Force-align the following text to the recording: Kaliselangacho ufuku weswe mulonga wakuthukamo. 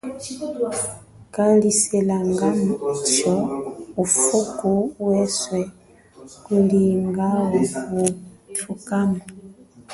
Kaliselangacho 1.33 3.35
ufuku 4.03 4.71
weswe 5.07 5.61
mulonga 6.51 7.27
wakuthukamo. 7.93 9.19